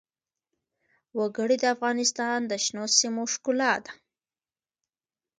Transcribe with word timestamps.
وګړي 1.17 1.55
د 1.59 1.65
افغانستان 1.75 2.39
د 2.45 2.53
شنو 2.65 2.85
سیمو 2.97 3.23
ښکلا 3.33 3.73
ده. 3.85 3.91